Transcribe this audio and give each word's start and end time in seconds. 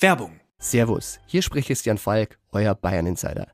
Werbung. 0.00 0.38
Servus, 0.60 1.18
hier 1.26 1.42
spricht 1.42 1.66
Christian 1.66 1.98
Falk, 1.98 2.38
euer 2.52 2.76
Bayern 2.76 3.06
Insider. 3.06 3.48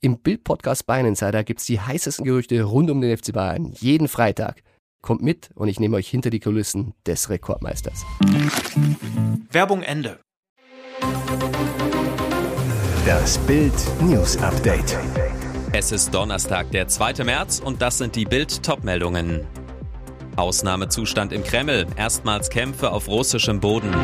Im 0.00 0.18
Bild-Podcast 0.18 0.84
Bayern 0.84 1.06
Insider 1.06 1.44
gibt's 1.44 1.64
die 1.64 1.80
heißesten 1.80 2.24
Gerüchte 2.24 2.60
rund 2.64 2.90
um 2.90 3.00
den 3.00 3.16
FC 3.16 3.32
Bayern 3.32 3.72
jeden 3.78 4.08
Freitag. 4.08 4.64
Kommt 5.00 5.22
mit 5.22 5.50
und 5.54 5.68
ich 5.68 5.78
nehme 5.78 5.96
euch 5.96 6.08
hinter 6.08 6.30
die 6.30 6.40
Kulissen 6.40 6.94
des 7.06 7.30
Rekordmeisters. 7.30 8.04
Werbung 9.52 9.82
Ende. 9.82 10.18
Das 13.06 13.38
Bild 13.38 13.72
News 14.02 14.36
Update. 14.38 14.98
Es 15.70 15.92
ist 15.92 16.12
Donnerstag, 16.12 16.68
der 16.72 16.88
2. 16.88 17.22
März 17.22 17.60
und 17.60 17.80
das 17.80 17.98
sind 17.98 18.16
die 18.16 18.24
Bild 18.24 18.64
Topmeldungen. 18.64 19.46
Ausnahmezustand 20.34 21.32
im 21.32 21.44
Kreml, 21.44 21.86
erstmals 21.96 22.50
Kämpfe 22.50 22.90
auf 22.90 23.06
russischem 23.06 23.60
Boden. 23.60 23.94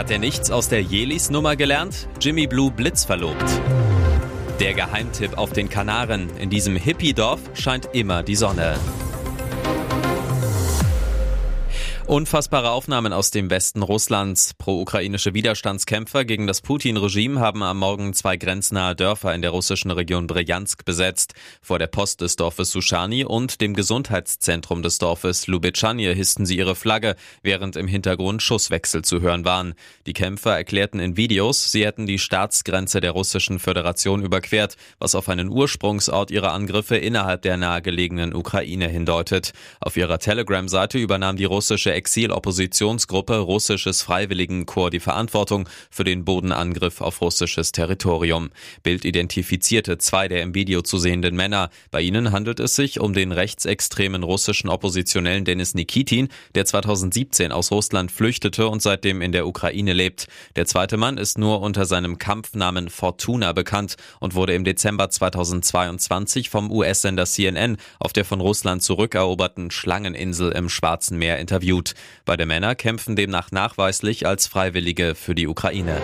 Hat 0.00 0.10
er 0.10 0.18
nichts 0.18 0.50
aus 0.50 0.70
der 0.70 0.80
Jelis-Nummer 0.80 1.56
gelernt? 1.56 2.08
Jimmy 2.22 2.46
Blue 2.46 2.70
Blitz 2.70 3.04
verlobt. 3.04 3.44
Der 4.58 4.72
Geheimtipp 4.72 5.36
auf 5.36 5.52
den 5.52 5.68
Kanaren. 5.68 6.34
In 6.38 6.48
diesem 6.48 6.74
Hippie-Dorf 6.74 7.42
scheint 7.52 7.90
immer 7.92 8.22
die 8.22 8.34
Sonne. 8.34 8.78
Unfassbare 12.10 12.72
Aufnahmen 12.72 13.12
aus 13.12 13.30
dem 13.30 13.50
Westen 13.50 13.84
Russlands. 13.84 14.54
Pro-ukrainische 14.54 15.32
Widerstandskämpfer 15.32 16.24
gegen 16.24 16.48
das 16.48 16.60
Putin-Regime 16.60 17.38
haben 17.38 17.62
am 17.62 17.78
Morgen 17.78 18.14
zwei 18.14 18.36
grenznahe 18.36 18.96
Dörfer 18.96 19.32
in 19.32 19.42
der 19.42 19.52
russischen 19.52 19.92
Region 19.92 20.26
Bryansk 20.26 20.84
besetzt. 20.84 21.34
Vor 21.62 21.78
der 21.78 21.86
Post 21.86 22.20
des 22.20 22.34
Dorfes 22.34 22.72
Sushani 22.72 23.24
und 23.24 23.60
dem 23.60 23.74
Gesundheitszentrum 23.74 24.82
des 24.82 24.98
Dorfes 24.98 25.46
Lubitschanje 25.46 26.12
hissten 26.12 26.46
sie 26.46 26.56
ihre 26.56 26.74
Flagge, 26.74 27.14
während 27.44 27.76
im 27.76 27.86
Hintergrund 27.86 28.42
Schusswechsel 28.42 29.02
zu 29.04 29.20
hören 29.20 29.44
waren. 29.44 29.74
Die 30.06 30.12
Kämpfer 30.12 30.56
erklärten 30.56 30.98
in 30.98 31.16
Videos, 31.16 31.70
sie 31.70 31.86
hätten 31.86 32.06
die 32.06 32.18
Staatsgrenze 32.18 33.00
der 33.00 33.12
russischen 33.12 33.60
Föderation 33.60 34.24
überquert, 34.24 34.76
was 34.98 35.14
auf 35.14 35.28
einen 35.28 35.48
Ursprungsort 35.48 36.32
ihrer 36.32 36.54
Angriffe 36.54 36.96
innerhalb 36.96 37.42
der 37.42 37.56
nahegelegenen 37.56 38.34
Ukraine 38.34 38.88
hindeutet. 38.88 39.52
Auf 39.80 39.96
ihrer 39.96 40.18
Telegram-Seite 40.18 40.98
übernahm 40.98 41.36
die 41.36 41.44
russische 41.44 41.99
Exil-Oppositionsgruppe 42.00 43.38
Russisches 43.38 44.00
Freiwilligenkorps 44.02 44.90
die 44.90 45.00
Verantwortung 45.00 45.68
für 45.90 46.04
den 46.04 46.24
Bodenangriff 46.24 47.02
auf 47.02 47.20
russisches 47.20 47.72
Territorium. 47.72 48.50
Bild 48.82 49.04
identifizierte 49.04 49.98
zwei 49.98 50.26
der 50.26 50.42
im 50.42 50.54
Video 50.54 50.80
zu 50.80 50.96
sehenden 50.96 51.36
Männer. 51.36 51.68
Bei 51.90 52.00
ihnen 52.00 52.32
handelt 52.32 52.60
es 52.60 52.76
sich 52.76 53.00
um 53.00 53.12
den 53.12 53.32
rechtsextremen 53.32 54.22
russischen 54.22 54.70
Oppositionellen 54.70 55.44
Denis 55.44 55.74
Nikitin, 55.74 56.28
der 56.54 56.64
2017 56.64 57.52
aus 57.52 57.70
Russland 57.70 58.10
flüchtete 58.10 58.68
und 58.68 58.80
seitdem 58.80 59.20
in 59.20 59.32
der 59.32 59.46
Ukraine 59.46 59.92
lebt. 59.92 60.26
Der 60.56 60.64
zweite 60.66 60.96
Mann 60.96 61.18
ist 61.18 61.36
nur 61.36 61.60
unter 61.60 61.84
seinem 61.84 62.16
Kampfnamen 62.16 62.88
Fortuna 62.88 63.52
bekannt 63.52 63.96
und 64.20 64.34
wurde 64.34 64.54
im 64.54 64.64
Dezember 64.64 65.10
2022 65.10 66.48
vom 66.48 66.70
US-Sender 66.70 67.26
CNN 67.26 67.76
auf 67.98 68.14
der 68.14 68.24
von 68.24 68.40
Russland 68.40 68.82
zurückeroberten 68.82 69.70
Schlangeninsel 69.70 70.52
im 70.52 70.68
Schwarzen 70.70 71.18
Meer 71.18 71.38
interviewt. 71.38 71.89
Beide 72.24 72.46
Männer 72.46 72.74
kämpfen 72.74 73.16
demnach 73.16 73.50
nachweislich 73.52 74.26
als 74.26 74.46
Freiwillige 74.46 75.14
für 75.14 75.34
die 75.34 75.46
Ukraine. 75.46 76.00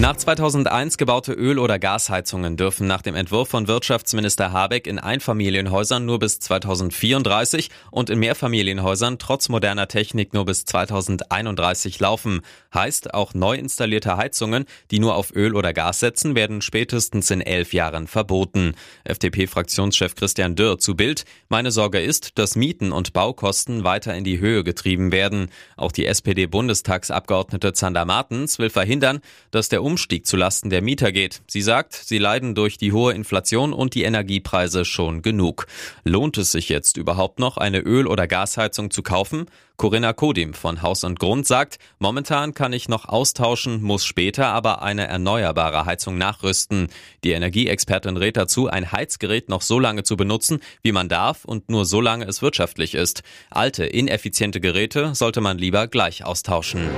Nach 0.00 0.16
2001 0.16 0.96
gebaute 0.96 1.32
Öl- 1.32 1.58
oder 1.58 1.80
Gasheizungen 1.80 2.56
dürfen 2.56 2.86
nach 2.86 3.02
dem 3.02 3.16
Entwurf 3.16 3.48
von 3.48 3.66
Wirtschaftsminister 3.66 4.52
Habeck 4.52 4.86
in 4.86 5.00
Einfamilienhäusern 5.00 6.06
nur 6.06 6.20
bis 6.20 6.38
2034 6.38 7.68
und 7.90 8.08
in 8.08 8.20
Mehrfamilienhäusern 8.20 9.18
trotz 9.18 9.48
moderner 9.48 9.88
Technik 9.88 10.34
nur 10.34 10.44
bis 10.44 10.64
2031 10.66 11.98
laufen. 11.98 12.42
Heißt, 12.72 13.12
auch 13.12 13.34
neu 13.34 13.56
installierte 13.56 14.16
Heizungen, 14.16 14.66
die 14.92 15.00
nur 15.00 15.16
auf 15.16 15.34
Öl 15.34 15.56
oder 15.56 15.72
Gas 15.72 15.98
setzen, 15.98 16.36
werden 16.36 16.62
spätestens 16.62 17.32
in 17.32 17.40
elf 17.40 17.72
Jahren 17.72 18.06
verboten. 18.06 18.76
FDP-Fraktionschef 19.02 20.14
Christian 20.14 20.54
Dürr 20.54 20.78
zu 20.78 20.94
Bild. 20.94 21.24
Meine 21.48 21.72
Sorge 21.72 22.00
ist, 22.00 22.38
dass 22.38 22.54
Mieten 22.54 22.92
und 22.92 23.14
Baukosten 23.14 23.82
weiter 23.82 24.14
in 24.14 24.22
die 24.22 24.38
Höhe 24.38 24.62
getrieben 24.62 24.87
werden. 24.96 25.50
Auch 25.76 25.92
die 25.92 26.06
SPD-Bundestagsabgeordnete 26.06 27.72
Zander 27.72 28.04
Martens 28.04 28.58
will 28.58 28.70
verhindern, 28.70 29.20
dass 29.50 29.68
der 29.68 29.82
Umstieg 29.82 30.26
zulasten 30.26 30.70
der 30.70 30.82
Mieter 30.82 31.12
geht. 31.12 31.42
Sie 31.46 31.62
sagt, 31.62 31.92
sie 31.92 32.18
leiden 32.18 32.54
durch 32.54 32.78
die 32.78 32.92
hohe 32.92 33.12
Inflation 33.12 33.72
und 33.72 33.94
die 33.94 34.04
Energiepreise 34.04 34.84
schon 34.84 35.22
genug. 35.22 35.66
Lohnt 36.04 36.38
es 36.38 36.52
sich 36.52 36.68
jetzt 36.68 36.96
überhaupt 36.96 37.38
noch, 37.38 37.56
eine 37.58 37.80
Öl- 37.80 38.06
oder 38.06 38.26
Gasheizung 38.26 38.90
zu 38.90 39.02
kaufen? 39.02 39.46
Corinna 39.78 40.12
Kodim 40.12 40.54
von 40.54 40.82
Haus 40.82 41.04
und 41.04 41.20
Grund 41.20 41.46
sagt, 41.46 41.78
momentan 42.00 42.52
kann 42.52 42.72
ich 42.72 42.88
noch 42.88 43.04
austauschen, 43.04 43.80
muss 43.80 44.04
später 44.04 44.48
aber 44.48 44.82
eine 44.82 45.06
erneuerbare 45.06 45.86
Heizung 45.86 46.18
nachrüsten. 46.18 46.88
Die 47.22 47.30
Energieexpertin 47.30 48.16
rät 48.16 48.36
dazu, 48.36 48.66
ein 48.66 48.90
Heizgerät 48.90 49.48
noch 49.48 49.62
so 49.62 49.78
lange 49.78 50.02
zu 50.02 50.16
benutzen, 50.16 50.58
wie 50.82 50.90
man 50.90 51.08
darf 51.08 51.44
und 51.44 51.70
nur 51.70 51.84
so 51.84 52.00
lange 52.00 52.24
es 52.24 52.42
wirtschaftlich 52.42 52.96
ist. 52.96 53.22
Alte, 53.50 53.84
ineffiziente 53.84 54.60
Geräte 54.60 55.14
sollte 55.14 55.40
man 55.40 55.58
lieber 55.58 55.86
gleich 55.86 56.24
austauschen. 56.24 56.90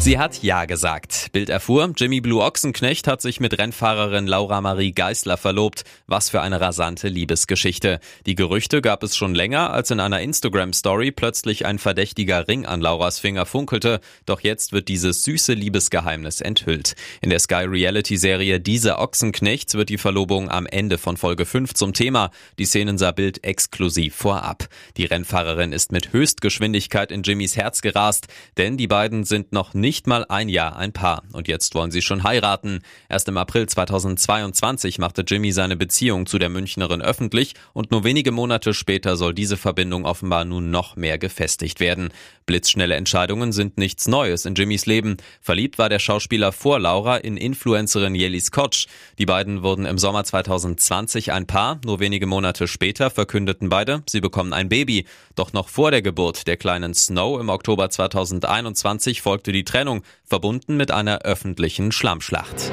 Sie 0.00 0.16
hat 0.16 0.42
Ja 0.42 0.64
gesagt. 0.64 1.26
Bild 1.32 1.50
erfuhr, 1.50 1.92
Jimmy 1.96 2.20
Blue 2.20 2.42
Ochsenknecht 2.42 3.08
hat 3.08 3.20
sich 3.20 3.40
mit 3.40 3.58
Rennfahrerin 3.58 4.28
Laura 4.28 4.60
Marie 4.60 4.92
Geisler 4.92 5.36
verlobt. 5.36 5.82
Was 6.06 6.30
für 6.30 6.40
eine 6.40 6.60
rasante 6.60 7.08
Liebesgeschichte. 7.08 7.98
Die 8.24 8.36
Gerüchte 8.36 8.80
gab 8.80 9.02
es 9.02 9.16
schon 9.16 9.34
länger, 9.34 9.70
als 9.72 9.90
in 9.90 9.98
einer 9.98 10.20
Instagram-Story 10.20 11.10
plötzlich 11.10 11.66
ein 11.66 11.80
verdächtiger 11.80 12.46
Ring 12.46 12.64
an 12.64 12.80
Lauras 12.80 13.18
Finger 13.18 13.44
funkelte. 13.44 14.00
Doch 14.24 14.40
jetzt 14.40 14.72
wird 14.72 14.86
dieses 14.86 15.24
süße 15.24 15.52
Liebesgeheimnis 15.52 16.40
enthüllt. 16.40 16.94
In 17.20 17.30
der 17.30 17.40
Sky 17.40 17.64
Reality-Serie 17.66 18.60
Diese 18.60 18.98
Ochsenknechts 18.98 19.74
wird 19.74 19.88
die 19.88 19.98
Verlobung 19.98 20.48
am 20.48 20.66
Ende 20.66 20.96
von 20.96 21.16
Folge 21.16 21.44
5 21.44 21.74
zum 21.74 21.92
Thema. 21.92 22.30
Die 22.58 22.66
Szenen 22.66 22.98
sah 22.98 23.10
Bild 23.10 23.42
exklusiv 23.44 24.14
vorab. 24.14 24.68
Die 24.96 25.06
Rennfahrerin 25.06 25.72
ist 25.72 25.90
mit 25.90 26.12
Höchstgeschwindigkeit 26.12 27.10
in 27.10 27.24
Jimmys 27.24 27.56
Herz 27.56 27.82
gerast, 27.82 28.28
denn 28.56 28.76
die 28.76 28.86
beiden 28.86 29.24
sind 29.24 29.52
noch 29.52 29.74
nicht 29.74 29.87
nicht 29.88 30.06
mal 30.06 30.26
ein 30.28 30.50
Jahr 30.50 30.76
ein 30.76 30.92
Paar 30.92 31.22
und 31.32 31.48
jetzt 31.48 31.74
wollen 31.74 31.90
sie 31.90 32.02
schon 32.02 32.22
heiraten. 32.22 32.80
Erst 33.08 33.26
im 33.26 33.38
April 33.38 33.66
2022 33.66 34.98
machte 34.98 35.24
Jimmy 35.26 35.50
seine 35.50 35.76
Beziehung 35.76 36.26
zu 36.26 36.38
der 36.38 36.50
Münchnerin 36.50 37.00
öffentlich 37.00 37.54
und 37.72 37.90
nur 37.90 38.04
wenige 38.04 38.30
Monate 38.30 38.74
später 38.74 39.16
soll 39.16 39.32
diese 39.32 39.56
Verbindung 39.56 40.04
offenbar 40.04 40.44
nun 40.44 40.70
noch 40.70 40.96
mehr 40.96 41.16
gefestigt 41.16 41.80
werden. 41.80 42.10
Blitzschnelle 42.44 42.96
Entscheidungen 42.96 43.52
sind 43.52 43.78
nichts 43.78 44.08
Neues 44.08 44.44
in 44.44 44.54
Jimmys 44.56 44.84
Leben. 44.84 45.16
Verliebt 45.40 45.78
war 45.78 45.88
der 45.88 46.00
Schauspieler 46.00 46.52
vor 46.52 46.78
Laura 46.78 47.16
in 47.16 47.38
Influencerin 47.38 48.14
Jelly 48.14 48.40
Scotch. 48.40 48.88
Die 49.18 49.26
beiden 49.26 49.62
wurden 49.62 49.86
im 49.86 49.96
Sommer 49.96 50.24
2020 50.24 51.32
ein 51.32 51.46
Paar. 51.46 51.80
Nur 51.84 51.98
wenige 52.00 52.26
Monate 52.26 52.68
später 52.68 53.08
verkündeten 53.10 53.70
beide, 53.70 54.02
sie 54.06 54.20
bekommen 54.20 54.52
ein 54.52 54.68
Baby. 54.68 55.06
Doch 55.34 55.54
noch 55.54 55.68
vor 55.68 55.90
der 55.90 56.02
Geburt 56.02 56.46
der 56.46 56.58
kleinen 56.58 56.92
Snow 56.92 57.40
im 57.40 57.48
Oktober 57.48 57.88
2021 57.88 59.22
folgte 59.22 59.52
die 59.52 59.64
Trennung 59.64 59.77
Trennung, 59.78 60.02
verbunden 60.24 60.76
mit 60.76 60.90
einer 60.90 61.20
öffentlichen 61.20 61.92
Schlammschlacht. 61.92 62.72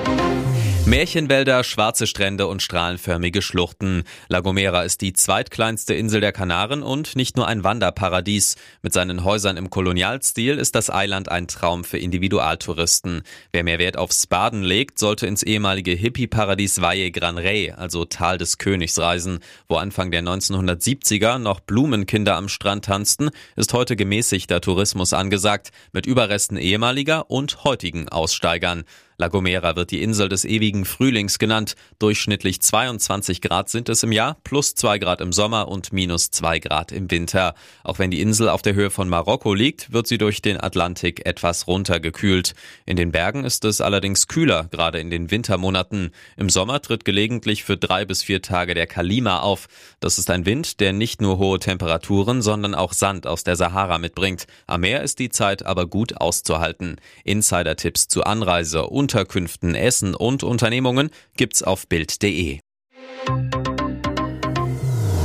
Märchenwälder, 0.87 1.63
schwarze 1.63 2.05
Strände 2.05 2.45
und 2.45 2.61
strahlenförmige 2.61 3.41
Schluchten. 3.41 4.03
La 4.27 4.41
Gomera 4.41 4.83
ist 4.83 5.01
die 5.01 5.13
zweitkleinste 5.13 5.95
Insel 5.95 6.21
der 6.21 6.31
Kanaren 6.31 6.83
und 6.83 7.15
nicht 7.15 7.37
nur 7.37 7.47
ein 7.47 7.63
Wanderparadies. 7.63 8.55
Mit 8.83 8.93
seinen 8.93 9.23
Häusern 9.23 9.57
im 9.57 9.71
Kolonialstil 9.71 10.59
ist 10.59 10.75
das 10.75 10.91
Eiland 10.91 11.27
ein 11.27 11.47
Traum 11.47 11.85
für 11.85 11.97
Individualtouristen. 11.97 13.23
Wer 13.51 13.63
mehr 13.63 13.79
Wert 13.79 13.97
aufs 13.97 14.27
Baden 14.27 14.61
legt, 14.61 14.99
sollte 14.99 15.25
ins 15.25 15.41
ehemalige 15.41 15.91
Hippie-Paradies 15.91 16.79
Valle 16.79 17.09
Gran 17.09 17.39
Rey, 17.39 17.71
also 17.71 18.05
Tal 18.05 18.37
des 18.37 18.59
Königs, 18.59 18.99
reisen. 18.99 19.39
Wo 19.67 19.77
Anfang 19.77 20.11
der 20.11 20.21
1970er 20.21 21.39
noch 21.39 21.61
Blumenkinder 21.61 22.35
am 22.35 22.47
Strand 22.47 22.85
tanzten, 22.85 23.31
ist 23.55 23.73
heute 23.73 23.95
gemäßigter 23.95 24.61
Tourismus 24.61 25.13
angesagt, 25.13 25.71
mit 25.93 26.05
Überresten 26.05 26.57
ehemaliger 26.57 27.31
und 27.31 27.63
heutigen 27.63 28.07
Aussteigern. 28.07 28.83
La 29.17 29.29
Gomera 29.29 29.77
wird 29.77 29.91
die 29.91 30.03
Insel 30.03 30.27
des 30.27 30.43
ewigen 30.43 30.83
Frühlings 30.83 31.39
genannt. 31.39 31.75
Durchschnittlich 31.99 32.61
22 32.61 33.39
Grad 33.39 33.69
sind 33.69 33.87
es 33.87 34.03
im 34.03 34.11
Jahr, 34.11 34.35
plus 34.43 34.75
2 34.75 34.99
Grad 34.99 35.21
im 35.21 35.31
Sommer 35.31 35.69
und 35.69 35.93
minus 35.93 36.31
2 36.31 36.59
Grad 36.59 36.91
im 36.91 37.09
Winter. 37.09 37.55
Auch 37.85 37.97
wenn 37.97 38.11
die 38.11 38.19
Insel 38.19 38.49
auf 38.49 38.61
der 38.61 38.73
Höhe 38.73 38.89
von 38.89 39.07
Marokko 39.07 39.53
liegt, 39.53 39.93
wird 39.93 40.07
sie 40.07 40.17
durch 40.17 40.41
den 40.41 40.59
Atlantik 40.59 41.25
etwas 41.25 41.65
runtergekühlt. 41.65 42.55
In 42.85 42.97
den 42.97 43.13
Bergen 43.13 43.45
ist 43.45 43.63
es 43.63 43.79
allerdings 43.79 44.27
kühler, 44.27 44.67
gerade 44.69 44.99
in 44.99 45.09
den 45.09 45.31
Wintermonaten. 45.31 46.11
Im 46.35 46.49
Sommer 46.49 46.81
tritt 46.81 47.05
gelegentlich 47.05 47.63
für 47.63 47.77
drei 47.77 48.03
bis 48.03 48.21
vier 48.21 48.41
Tage 48.41 48.73
der 48.73 48.85
Kalima 48.85 49.39
auf. 49.39 49.67
Das 50.01 50.17
ist 50.17 50.29
ein 50.29 50.45
Wind, 50.45 50.81
der 50.81 50.91
nicht 50.91 51.21
nur 51.21 51.37
hohe 51.37 51.59
Temperaturen, 51.59 52.41
sondern 52.41 52.75
auch 52.75 52.91
Sand 52.91 53.27
aus 53.27 53.45
der 53.45 53.55
Sahara 53.55 53.97
mitbringt. 53.97 54.45
Am 54.67 54.81
Meer 54.81 55.03
ist 55.03 55.19
die 55.19 55.29
Zeit 55.29 55.65
aber 55.65 55.87
gut 55.87 56.17
auszuhalten. 56.17 56.97
Insider-Tipps 57.23 58.09
zu 58.09 58.25
Anreise 58.25 58.87
und 58.87 59.04
Unterkünften, 59.05 59.75
Essen 59.75 60.15
und 60.15 60.43
Unternehmungen 60.43 61.11
gibt's 61.37 61.61
auf 61.61 61.87
Bild.de. 61.87 62.57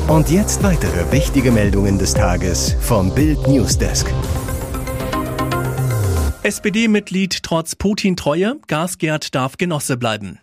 Und 0.06 0.30
jetzt 0.30 0.62
weitere 0.62 1.10
wichtige 1.10 1.50
Meldungen 1.50 1.98
des 1.98 2.12
Tages 2.12 2.76
vom 2.82 3.14
Bild 3.14 3.48
Newsdesk. 3.48 4.12
SPD-Mitglied 6.42 7.42
trotz 7.42 7.74
Putin-Treue, 7.74 8.56
Gasgerd 8.66 9.34
darf 9.34 9.56
Genosse 9.56 9.96
bleiben. 9.96 10.40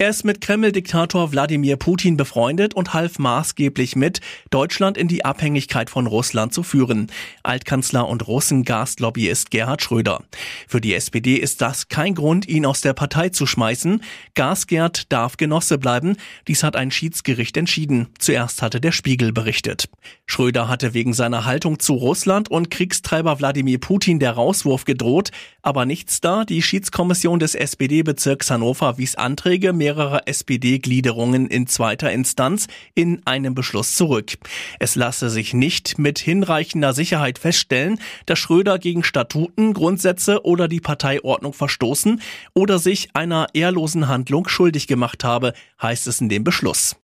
Er 0.00 0.10
ist 0.10 0.24
mit 0.24 0.40
Kreml-Diktator 0.40 1.32
Wladimir 1.32 1.76
Putin 1.76 2.16
befreundet 2.16 2.72
und 2.72 2.94
half 2.94 3.18
maßgeblich 3.18 3.96
mit, 3.96 4.20
Deutschland 4.48 4.96
in 4.96 5.08
die 5.08 5.24
Abhängigkeit 5.24 5.90
von 5.90 6.06
Russland 6.06 6.54
zu 6.54 6.62
führen. 6.62 7.10
Altkanzler 7.42 8.06
und 8.06 8.28
Russen-Gaslobbyist 8.28 9.50
Gerhard 9.50 9.82
Schröder. 9.82 10.22
Für 10.68 10.80
die 10.80 10.94
SPD 10.94 11.34
ist 11.34 11.60
das 11.62 11.88
kein 11.88 12.14
Grund, 12.14 12.46
ihn 12.46 12.64
aus 12.64 12.80
der 12.80 12.92
Partei 12.92 13.30
zu 13.30 13.44
schmeißen. 13.44 14.04
Gasgerd 14.34 15.10
darf 15.10 15.36
Genosse 15.36 15.78
bleiben. 15.78 16.16
Dies 16.46 16.62
hat 16.62 16.76
ein 16.76 16.92
Schiedsgericht 16.92 17.56
entschieden. 17.56 18.06
Zuerst 18.20 18.62
hatte 18.62 18.80
der 18.80 18.92
Spiegel 18.92 19.32
berichtet. 19.32 19.88
Schröder 20.26 20.68
hatte 20.68 20.94
wegen 20.94 21.12
seiner 21.12 21.44
Haltung 21.44 21.80
zu 21.80 21.94
Russland 21.94 22.48
und 22.52 22.70
Kriegstreiber 22.70 23.40
Wladimir 23.40 23.80
Putin 23.80 24.20
der 24.20 24.30
Rauswurf 24.30 24.84
gedroht, 24.84 25.32
aber 25.62 25.86
nichts 25.86 26.20
da. 26.20 26.44
Die 26.44 26.62
Schiedskommission 26.62 27.40
des 27.40 27.56
SPD-Bezirks 27.56 28.52
Hannover 28.52 28.96
wies 28.96 29.16
Anträge 29.16 29.72
mehrerer 29.88 30.22
SPD-Gliederungen 30.26 31.46
in 31.46 31.66
zweiter 31.66 32.12
Instanz 32.12 32.66
in 32.94 33.26
einem 33.26 33.54
Beschluss 33.54 33.96
zurück. 33.96 34.34
Es 34.78 34.96
lasse 34.96 35.30
sich 35.30 35.54
nicht 35.54 35.98
mit 35.98 36.18
hinreichender 36.18 36.92
Sicherheit 36.92 37.38
feststellen, 37.38 37.98
dass 38.26 38.38
Schröder 38.38 38.78
gegen 38.78 39.02
Statuten, 39.02 39.72
Grundsätze 39.72 40.44
oder 40.44 40.68
die 40.68 40.80
Parteiordnung 40.80 41.54
verstoßen 41.54 42.20
oder 42.52 42.78
sich 42.78 43.08
einer 43.14 43.46
ehrlosen 43.54 44.08
Handlung 44.08 44.46
schuldig 44.46 44.88
gemacht 44.88 45.24
habe, 45.24 45.54
heißt 45.80 46.06
es 46.06 46.20
in 46.20 46.28
dem 46.28 46.44
Beschluss. 46.44 46.96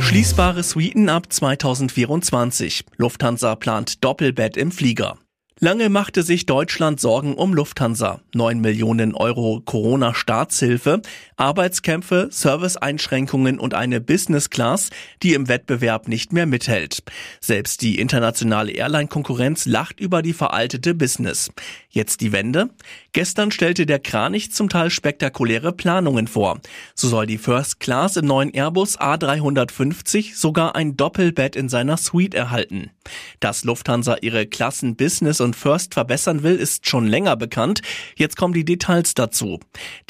Schließbare 0.00 0.62
Suiten 0.62 1.08
ab 1.08 1.32
2024. 1.32 2.84
Lufthansa 2.98 3.56
plant 3.56 4.04
Doppelbett 4.04 4.58
im 4.58 4.70
Flieger. 4.70 5.16
Lange 5.60 5.88
machte 5.88 6.24
sich 6.24 6.46
Deutschland 6.46 7.00
Sorgen 7.00 7.34
um 7.34 7.54
Lufthansa. 7.54 8.20
9 8.34 8.60
Millionen 8.60 9.14
Euro 9.14 9.62
Corona-Staatshilfe, 9.64 11.00
Arbeitskämpfe, 11.36 12.26
Serviceeinschränkungen 12.32 13.60
und 13.60 13.72
eine 13.72 14.00
Business 14.00 14.50
Class, 14.50 14.90
die 15.22 15.32
im 15.32 15.48
Wettbewerb 15.48 16.08
nicht 16.08 16.32
mehr 16.32 16.46
mithält. 16.46 17.04
Selbst 17.40 17.82
die 17.82 18.00
internationale 18.00 18.72
Airline-Konkurrenz 18.72 19.64
lacht 19.66 20.00
über 20.00 20.22
die 20.22 20.32
veraltete 20.32 20.92
Business. 20.92 21.50
Jetzt 21.94 22.22
die 22.22 22.32
Wende? 22.32 22.70
Gestern 23.12 23.52
stellte 23.52 23.86
der 23.86 24.00
Kranich 24.00 24.50
zum 24.50 24.68
Teil 24.68 24.90
spektakuläre 24.90 25.72
Planungen 25.72 26.26
vor. 26.26 26.60
So 26.96 27.06
soll 27.06 27.26
die 27.26 27.38
First 27.38 27.78
Class 27.78 28.16
im 28.16 28.26
neuen 28.26 28.52
Airbus 28.52 28.98
A350 28.98 30.34
sogar 30.34 30.74
ein 30.74 30.96
Doppelbett 30.96 31.54
in 31.54 31.68
seiner 31.68 31.96
Suite 31.96 32.34
erhalten. 32.34 32.90
Dass 33.38 33.62
Lufthansa 33.62 34.16
ihre 34.22 34.48
Klassen 34.48 34.96
Business 34.96 35.40
und 35.40 35.54
First 35.54 35.94
verbessern 35.94 36.42
will, 36.42 36.56
ist 36.56 36.88
schon 36.88 37.06
länger 37.06 37.36
bekannt. 37.36 37.80
Jetzt 38.16 38.36
kommen 38.36 38.54
die 38.54 38.64
Details 38.64 39.14
dazu. 39.14 39.60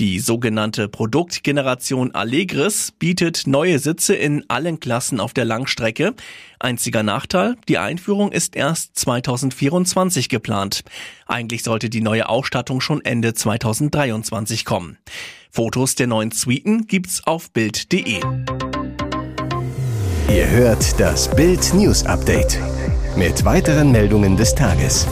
Die 0.00 0.20
sogenannte 0.20 0.88
Produktgeneration 0.88 2.14
Allegris 2.14 2.92
bietet 2.98 3.46
neue 3.46 3.78
Sitze 3.78 4.14
in 4.14 4.48
allen 4.48 4.80
Klassen 4.80 5.20
auf 5.20 5.34
der 5.34 5.44
Langstrecke. 5.44 6.14
Einziger 6.64 7.02
Nachteil, 7.02 7.56
die 7.68 7.76
Einführung 7.76 8.32
ist 8.32 8.56
erst 8.56 8.98
2024 8.98 10.30
geplant. 10.30 10.82
Eigentlich 11.26 11.62
sollte 11.62 11.90
die 11.90 12.00
neue 12.00 12.28
Ausstattung 12.28 12.80
schon 12.80 13.04
Ende 13.04 13.34
2023 13.34 14.64
kommen. 14.64 14.96
Fotos 15.50 15.94
der 15.94 16.06
neuen 16.06 16.30
Suiten 16.30 16.86
gibt's 16.86 17.26
auf 17.26 17.50
Bild.de. 17.50 18.20
Ihr 20.30 20.50
hört 20.50 20.98
das 20.98 21.30
Bild 21.36 21.74
News 21.74 22.06
Update 22.06 22.58
mit 23.14 23.44
weiteren 23.44 23.92
Meldungen 23.92 24.38
des 24.38 24.54
Tages. 24.54 25.06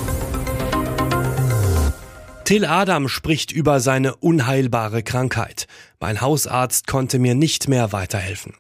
Till 2.45 2.65
Adam 2.65 3.09
spricht 3.09 3.53
über 3.53 3.81
seine 3.81 4.17
unheilbare 4.17 5.03
Krankheit. 5.03 5.67
Mein 6.01 6.23
Hausarzt 6.23 6.87
konnte 6.87 7.19
mir 7.19 7.35
nicht 7.35 7.69
mehr 7.69 7.93
weiterhelfen. 7.93 8.55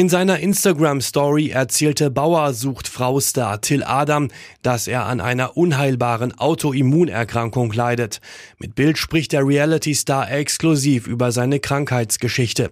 In 0.00 0.08
seiner 0.08 0.38
Instagram-Story 0.38 1.50
erzählte 1.50 2.10
Bauer 2.10 2.54
sucht 2.54 2.88
Frau-Star 2.88 3.60
Till 3.60 3.84
Adam, 3.84 4.28
dass 4.62 4.88
er 4.88 5.04
an 5.04 5.20
einer 5.20 5.58
unheilbaren 5.58 6.32
Autoimmunerkrankung 6.38 7.70
leidet. 7.70 8.22
Mit 8.58 8.74
Bild 8.74 8.96
spricht 8.96 9.32
der 9.32 9.46
Reality-Star 9.46 10.32
exklusiv 10.32 11.06
über 11.06 11.32
seine 11.32 11.60
Krankheitsgeschichte. 11.60 12.70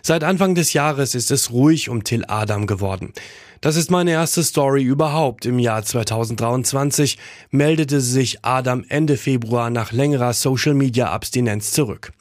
Seit 0.00 0.24
Anfang 0.24 0.54
des 0.54 0.72
Jahres 0.72 1.14
ist 1.14 1.30
es 1.30 1.50
ruhig 1.50 1.90
um 1.90 2.04
Till 2.04 2.24
Adam 2.26 2.66
geworden. 2.66 3.12
Das 3.62 3.76
ist 3.76 3.92
meine 3.92 4.10
erste 4.10 4.42
Story 4.42 4.82
überhaupt. 4.82 5.46
Im 5.46 5.60
Jahr 5.60 5.84
2023 5.84 7.16
meldete 7.52 8.00
sich 8.00 8.44
Adam 8.44 8.84
Ende 8.88 9.16
Februar 9.16 9.70
nach 9.70 9.92
längerer 9.92 10.32
Social-Media-Abstinenz 10.32 11.70
zurück. 11.70 12.12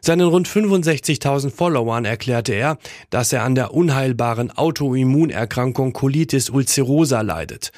Seinen 0.00 0.28
rund 0.28 0.48
65.000 0.48 1.50
Followern 1.50 2.04
erklärte 2.04 2.52
er, 2.52 2.78
dass 3.10 3.32
er 3.32 3.42
an 3.42 3.56
der 3.56 3.74
unheilbaren 3.74 4.52
Autoimmunerkrankung 4.52 5.92
Colitis 5.92 6.50
ulcerosa 6.50 7.20
leidet. 7.20 7.72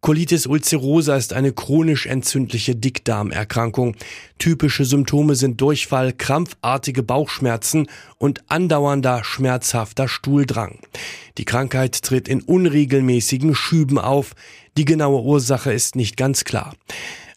Colitis 0.00 0.46
ulcerosa 0.46 1.16
ist 1.16 1.32
eine 1.32 1.52
chronisch 1.52 2.06
entzündliche 2.06 2.76
Dickdarmerkrankung. 2.76 3.96
Typische 4.38 4.84
Symptome 4.84 5.34
sind 5.34 5.60
Durchfall, 5.60 6.12
krampfartige 6.12 7.02
Bauchschmerzen 7.02 7.88
und 8.16 8.42
andauernder 8.48 9.24
schmerzhafter 9.24 10.06
Stuhldrang. 10.06 10.78
Die 11.36 11.44
Krankheit 11.44 12.00
tritt 12.02 12.28
in 12.28 12.42
unregelmäßigen 12.42 13.56
Schüben 13.56 13.98
auf. 13.98 14.34
Die 14.76 14.84
genaue 14.84 15.20
Ursache 15.22 15.72
ist 15.72 15.96
nicht 15.96 16.16
ganz 16.16 16.44
klar. 16.44 16.74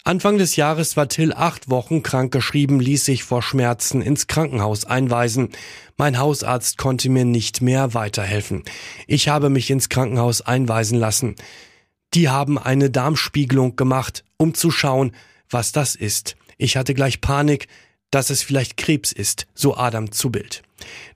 Anfang 0.04 0.38
des 0.38 0.56
Jahres 0.56 0.96
war 0.96 1.10
Till 1.10 1.34
acht 1.34 1.69
Wochen 1.69 2.04
krankgeschrieben, 2.04 2.80
ließ 2.80 3.06
sich 3.06 3.24
vor 3.24 3.42
Schmerzen 3.42 4.02
ins 4.02 4.28
Krankenhaus 4.28 4.86
einweisen. 4.86 5.50
Mein 5.98 6.19
Hausarzt 6.19 6.78
konnte 6.78 7.10
mir 7.10 7.25
nicht 7.25 7.62
mehr 7.62 7.96
weiterhelfen. 7.96 8.63
Ich 9.08 9.30
habe 9.30 9.50
mich 9.50 9.72
ins 9.72 9.90
Krankenhaus 9.90 10.42
einweisen 10.42 11.00
lassen. 11.00 11.36
Die 12.13 12.30
haben 12.30 12.58
eine 12.58 12.90
Darmspiegelung 12.90 13.75
gemacht, 13.75 14.24
um 14.38 14.54
zu 14.54 14.72
schauen, 14.72 15.13
was 15.50 15.72
das 15.72 15.96
ist. 15.96 16.36
Ich 16.58 16.78
hatte 16.78 16.94
gleich 16.94 17.22
Panik, 17.22 17.68
dass 18.12 18.30
es 18.30 18.44
vielleicht 18.44 18.78
Krebs 18.78 19.12
ist, 19.12 19.48
so 19.56 19.78
Adam 19.78 20.12
zu 20.12 20.30
Bild. 20.30 20.63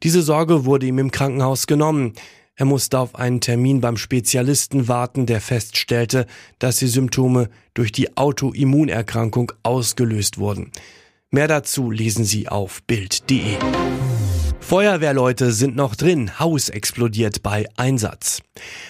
Diese 0.04 0.22
Sorge 0.22 0.66
wurde 0.66 0.86
ihm 0.86 1.00
im 1.00 1.12
Krankenhaus 1.12 1.68
genommen. 1.68 2.14
Er 2.56 2.66
musste 2.66 3.00
auf 3.00 3.16
einen 3.16 3.42
Termin 3.42 3.82
beim 3.82 3.98
Spezialisten 3.98 4.88
warten, 4.88 5.26
der 5.26 5.42
feststellte, 5.42 6.26
dass 6.58 6.78
die 6.78 6.88
Symptome 6.88 7.50
durch 7.74 7.92
die 7.92 8.16
Autoimmunerkrankung 8.16 9.52
ausgelöst 9.64 10.38
wurden. 10.38 10.72
Mehr 11.32 11.50
dazu 11.50 11.92
lesen 11.92 12.24
Sie 12.24 12.48
auf 12.48 12.82
Bild.de. 12.84 13.58
Feuerwehrleute 14.66 15.52
sind 15.52 15.76
noch 15.76 15.96
drin. 15.96 16.40
Haus 16.40 16.70
explodiert 16.70 17.44
bei 17.44 17.68
Einsatz. 17.78 18.42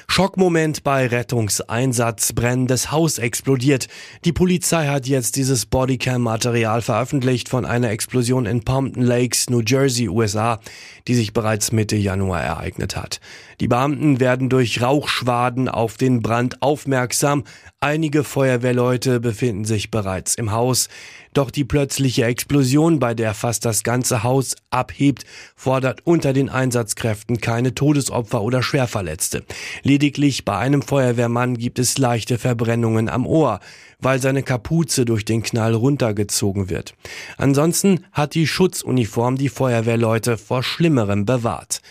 Schockmoment 0.08 0.86
bei 0.86 1.06
Rettungseinsatz. 1.06 2.32
Brennendes 2.32 2.94
Haus 2.94 3.18
explodiert. 3.18 3.90
Die 4.24 4.32
Polizei 4.32 4.88
hat 4.88 5.06
jetzt 5.06 5.36
dieses 5.36 5.66
Bodycam-Material 5.66 6.82
veröffentlicht 6.82 7.50
von 7.50 7.66
einer 7.66 7.90
Explosion 7.90 8.46
in 8.46 8.64
Pompton 8.64 9.04
Lakes, 9.04 9.50
New 9.50 9.60
Jersey, 9.60 10.08
USA, 10.08 10.62
die 11.10 11.16
sich 11.16 11.34
bereits 11.34 11.74
Mitte 11.74 11.98
Januar 11.98 12.42
ereignet 12.42 12.96
hat. 12.96 13.20
Die 13.60 13.68
Beamten 13.68 14.22
werden 14.22 14.48
durch 14.48 14.82
Rauchschwaden 14.82 15.68
auf 15.68 15.98
den 15.98 16.22
Brand 16.22 16.62
aufmerksam. 16.62 17.44
Einige 17.86 18.24
Feuerwehrleute 18.24 19.20
befinden 19.20 19.64
sich 19.64 19.92
bereits 19.92 20.34
im 20.34 20.52
Haus. 20.52 20.90
Doch 21.36 21.52
die 21.52 21.64
plötzliche 21.64 22.26
Explosion, 22.26 22.98
bei 22.98 23.14
der 23.14 23.36
fast 23.36 23.64
das 23.64 23.84
ganze 23.84 24.24
Haus 24.24 24.56
abhebt, 24.72 25.24
fordert 25.56 26.02
unter 26.04 26.34
den 26.34 26.50
Einsatzkräften 26.50 27.40
keine 27.42 27.76
Todesopfer 27.76 28.42
oder 28.42 28.64
Schwerverletzte. 28.64 29.44
Lediglich 29.84 30.46
bei 30.46 30.58
einem 30.58 30.82
Feuerwehrmann 30.82 31.58
gibt 31.58 31.78
es 31.78 32.00
leichte 32.00 32.40
Verbrennungen 32.40 33.08
am 33.08 33.28
Ohr, 33.28 33.60
weil 34.00 34.20
seine 34.20 34.42
Kapuze 34.42 35.06
durch 35.06 35.24
den 35.24 35.44
Knall 35.44 35.76
runtergezogen 35.76 36.72
wird. 36.72 36.96
Ansonsten 37.38 38.04
hat 38.12 38.34
die 38.34 38.48
Schutzuniform 38.48 39.38
die 39.38 39.50
Feuerwehrleute 39.50 40.40
vor 40.40 40.64
Schlimmerem 40.64 41.26
bewahrt. 41.28 41.84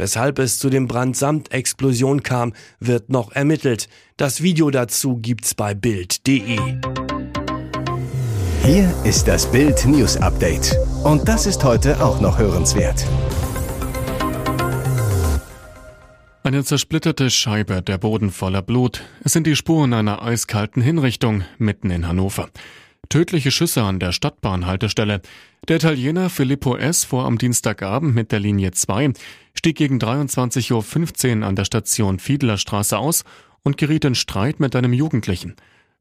Weshalb 0.00 0.38
es 0.38 0.58
zu 0.58 0.70
dem 0.70 0.88
Brand 0.88 1.14
samt 1.14 1.52
Explosion 1.52 2.22
kam, 2.22 2.54
wird 2.78 3.10
noch 3.10 3.32
ermittelt. 3.32 3.86
Das 4.16 4.42
Video 4.42 4.70
dazu 4.70 5.18
gibt's 5.18 5.54
bei 5.54 5.74
Bild.de. 5.74 6.58
Hier 8.64 8.94
ist 9.04 9.28
das 9.28 9.52
Bild 9.52 9.84
News 9.84 10.16
Update. 10.16 10.74
Und 11.04 11.28
das 11.28 11.44
ist 11.44 11.62
heute 11.64 12.02
auch 12.02 12.18
noch 12.18 12.38
hörenswert. 12.38 13.06
Eine 16.44 16.64
zersplitterte 16.64 17.28
Scheibe, 17.28 17.82
der 17.82 17.98
Boden 17.98 18.30
voller 18.30 18.62
Blut. 18.62 19.02
Es 19.22 19.34
sind 19.34 19.46
die 19.46 19.54
Spuren 19.54 19.92
einer 19.92 20.22
eiskalten 20.22 20.80
Hinrichtung 20.80 21.44
mitten 21.58 21.90
in 21.90 22.08
Hannover. 22.08 22.48
Tödliche 23.10 23.50
Schüsse 23.50 23.82
an 23.82 23.98
der 23.98 24.12
Stadtbahnhaltestelle. 24.12 25.20
Der 25.68 25.76
Italiener 25.76 26.30
Filippo 26.30 26.76
S. 26.76 27.04
fuhr 27.04 27.24
am 27.24 27.38
Dienstagabend 27.38 28.14
mit 28.14 28.30
der 28.30 28.38
Linie 28.38 28.70
2, 28.70 29.12
stieg 29.60 29.76
gegen 29.76 29.98
23.15 29.98 31.40
Uhr 31.40 31.46
an 31.46 31.54
der 31.54 31.66
Station 31.66 32.18
Fiedlerstraße 32.18 32.96
aus 32.96 33.24
und 33.62 33.76
geriet 33.76 34.06
in 34.06 34.14
Streit 34.14 34.58
mit 34.58 34.74
einem 34.74 34.94
Jugendlichen. 34.94 35.54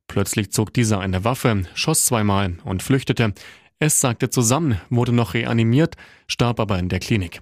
Plötzlich 0.07 0.53
zog 0.53 0.73
dieser 0.73 1.01
eine 1.01 1.25
Waffe, 1.25 1.63
schoss 1.73 2.05
zweimal 2.05 2.55
und 2.63 2.81
flüchtete. 2.81 3.33
Es 3.77 3.99
sagte 3.99 4.29
zusammen, 4.29 4.79
wurde 4.89 5.11
noch 5.11 5.33
reanimiert, 5.33 5.97
starb 6.25 6.61
aber 6.61 6.79
in 6.79 6.87
der 6.87 7.01
Klinik. 7.01 7.41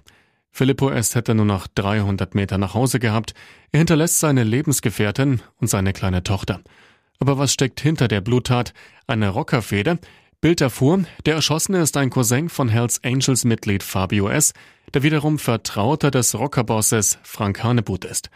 Filippo 0.50 0.90
S. 0.90 1.14
hätte 1.14 1.36
nur 1.36 1.44
noch 1.44 1.68
300 1.68 2.34
Meter 2.34 2.58
nach 2.58 2.74
Hause 2.74 2.98
gehabt. 2.98 3.34
Er 3.70 3.78
hinterlässt 3.78 4.18
seine 4.18 4.42
Lebensgefährtin 4.42 5.40
und 5.58 5.68
seine 5.68 5.92
kleine 5.92 6.24
Tochter. 6.24 6.62
Aber 7.20 7.38
was 7.38 7.52
steckt 7.52 7.78
hinter 7.78 8.08
der 8.08 8.22
Bluttat? 8.22 8.74
Eine 9.06 9.28
Rockerfehde? 9.28 10.00
Bild 10.40 10.60
erfuhr, 10.60 11.02
der 11.26 11.34
Erschossene 11.34 11.80
ist 11.80 11.96
ein 11.96 12.10
Cousin 12.10 12.48
von 12.48 12.68
Hells 12.68 13.02
Angels 13.02 13.44
Mitglied 13.44 13.82
Fabio 13.82 14.28
S., 14.28 14.52
der 14.94 15.02
wiederum 15.02 15.36
Vertrauter 15.36 16.12
des 16.12 16.38
Rockerbosses 16.38 17.18
Frank 17.24 17.64
Hanebut 17.64 18.04
ist. 18.04 18.30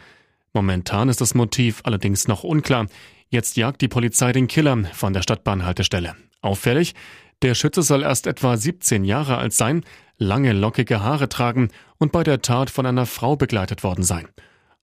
Momentan 0.51 1.07
ist 1.07 1.21
das 1.21 1.33
Motiv 1.33 1.79
allerdings 1.85 2.27
noch 2.27 2.43
unklar. 2.43 2.87
Jetzt 3.29 3.55
jagt 3.55 3.79
die 3.79 3.87
Polizei 3.87 4.33
den 4.33 4.49
Killer 4.49 4.83
von 4.91 5.13
der 5.13 5.21
Stadtbahnhaltestelle. 5.21 6.17
Auffällig, 6.41 6.93
der 7.41 7.55
Schütze 7.55 7.81
soll 7.81 8.03
erst 8.03 8.27
etwa 8.27 8.57
17 8.57 9.05
Jahre 9.05 9.37
alt 9.37 9.53
sein, 9.53 9.85
lange 10.17 10.51
lockige 10.51 11.01
Haare 11.01 11.29
tragen 11.29 11.69
und 11.99 12.11
bei 12.11 12.25
der 12.25 12.41
Tat 12.41 12.69
von 12.69 12.85
einer 12.85 13.05
Frau 13.05 13.37
begleitet 13.37 13.81
worden 13.81 14.03
sein. 14.03 14.27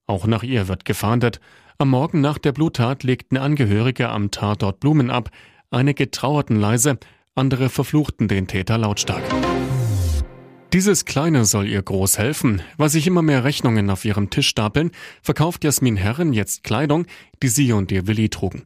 Auch 0.07 0.27
nach 0.27 0.43
ihr 0.43 0.69
wird 0.69 0.87
gefahndet. 0.87 1.39
Am 1.77 1.91
Morgen 1.91 2.23
nach 2.23 2.39
der 2.39 2.53
Bluttat 2.53 3.03
legten 3.03 3.37
Angehörige 3.37 4.09
am 4.09 4.31
Tatort 4.31 4.81
Blumen 4.81 5.11
ab, 5.11 5.31
Einige 5.71 6.11
trauerten 6.11 6.57
leise, 6.57 6.99
andere 7.37 7.69
verfluchten 7.69 8.27
den 8.27 8.49
Täter 8.49 8.77
lautstark. 8.77 9.23
Dieses 10.73 11.05
Kleine 11.05 11.45
soll 11.45 11.69
ihr 11.69 11.83
groß 11.83 12.19
helfen. 12.19 12.62
Weil 12.77 12.89
sich 12.89 13.07
immer 13.07 13.23
mehr 13.23 13.45
Rechnungen 13.45 13.89
auf 13.91 14.05
ihrem 14.05 14.31
Tisch 14.31 14.49
stapeln, 14.49 14.91
verkauft 15.23 15.62
Jasmin 15.62 15.97
Herren 15.97 16.33
jetzt 16.33 16.65
Kleidung, 16.65 17.07
die 17.43 17.49
sie 17.49 17.73
und 17.73 17.93
ihr 17.93 18.07
Willi 18.09 18.29
trugen. 18.29 18.65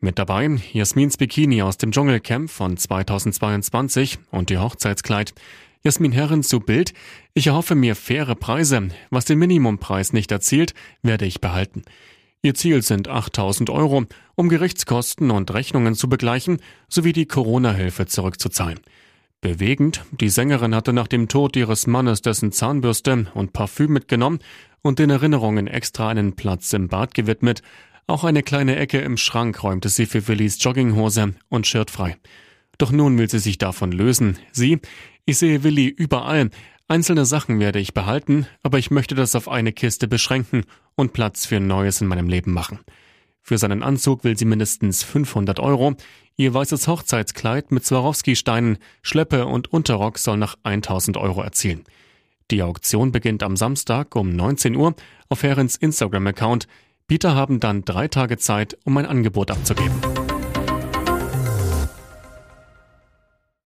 Mit 0.00 0.18
dabei 0.18 0.58
Jasmins 0.72 1.16
Bikini 1.16 1.62
aus 1.62 1.76
dem 1.76 1.90
Dschungelcamp 1.90 2.50
von 2.50 2.76
2022 2.76 4.18
und 4.30 4.50
ihr 4.50 4.62
Hochzeitskleid. 4.62 5.34
Jasmin 5.82 6.12
Herren 6.12 6.42
zu 6.42 6.60
Bild. 6.60 6.94
Ich 7.34 7.48
erhoffe 7.48 7.74
mir 7.74 7.96
faire 7.96 8.34
Preise. 8.34 8.88
Was 9.10 9.24
den 9.24 9.38
Minimumpreis 9.38 10.12
nicht 10.12 10.30
erzielt, 10.30 10.74
werde 11.02 11.26
ich 11.26 11.40
behalten. 11.40 11.82
Ihr 12.44 12.52
Ziel 12.52 12.82
sind 12.82 13.08
8000 13.08 13.70
Euro, 13.70 14.04
um 14.34 14.50
Gerichtskosten 14.50 15.30
und 15.30 15.54
Rechnungen 15.54 15.94
zu 15.94 16.10
begleichen 16.10 16.58
sowie 16.90 17.14
die 17.14 17.24
Corona-Hilfe 17.24 18.04
zurückzuzahlen. 18.04 18.80
Bewegend, 19.40 20.04
die 20.10 20.28
Sängerin 20.28 20.74
hatte 20.74 20.92
nach 20.92 21.06
dem 21.06 21.28
Tod 21.28 21.56
ihres 21.56 21.86
Mannes 21.86 22.20
dessen 22.20 22.52
Zahnbürste 22.52 23.28
und 23.32 23.54
Parfüm 23.54 23.94
mitgenommen 23.94 24.40
und 24.82 24.98
den 24.98 25.08
Erinnerungen 25.08 25.68
extra 25.68 26.10
einen 26.10 26.36
Platz 26.36 26.70
im 26.74 26.88
Bad 26.88 27.14
gewidmet. 27.14 27.62
Auch 28.06 28.24
eine 28.24 28.42
kleine 28.42 28.76
Ecke 28.76 29.00
im 29.00 29.16
Schrank 29.16 29.62
räumte 29.62 29.88
sie 29.88 30.04
für 30.04 30.28
Willis 30.28 30.62
Jogginghose 30.62 31.32
und 31.48 31.66
Shirt 31.66 31.90
frei. 31.90 32.18
Doch 32.76 32.92
nun 32.92 33.16
will 33.16 33.30
sie 33.30 33.38
sich 33.38 33.56
davon 33.56 33.90
lösen. 33.90 34.38
Sie, 34.52 34.80
ich 35.24 35.38
sehe 35.38 35.64
Willi 35.64 35.86
überall, 35.86 36.50
Einzelne 36.86 37.24
Sachen 37.24 37.60
werde 37.60 37.78
ich 37.78 37.94
behalten, 37.94 38.46
aber 38.62 38.78
ich 38.78 38.90
möchte 38.90 39.14
das 39.14 39.34
auf 39.34 39.48
eine 39.48 39.72
Kiste 39.72 40.06
beschränken 40.06 40.64
und 40.96 41.12
Platz 41.12 41.46
für 41.46 41.60
Neues 41.60 42.00
in 42.00 42.06
meinem 42.06 42.28
Leben 42.28 42.52
machen. 42.52 42.80
Für 43.40 43.58
seinen 43.58 43.82
Anzug 43.82 44.24
will 44.24 44.38
sie 44.38 44.46
mindestens 44.46 45.02
500 45.02 45.60
Euro. 45.60 45.94
Ihr 46.36 46.54
weißes 46.54 46.88
Hochzeitskleid 46.88 47.72
mit 47.72 47.84
Swarovski-Steinen, 47.84 48.78
Schleppe 49.02 49.46
und 49.46 49.72
Unterrock 49.72 50.18
soll 50.18 50.38
nach 50.38 50.56
1000 50.62 51.16
Euro 51.18 51.42
erzielen. 51.42 51.84
Die 52.50 52.62
Auktion 52.62 53.12
beginnt 53.12 53.42
am 53.42 53.56
Samstag 53.56 54.16
um 54.16 54.34
19 54.34 54.76
Uhr 54.76 54.94
auf 55.28 55.42
Herrens 55.42 55.76
Instagram-Account. 55.76 56.66
Bieter 57.06 57.34
haben 57.34 57.60
dann 57.60 57.84
drei 57.84 58.08
Tage 58.08 58.38
Zeit, 58.38 58.78
um 58.84 58.96
ein 58.96 59.06
Angebot 59.06 59.50
abzugeben. 59.50 60.13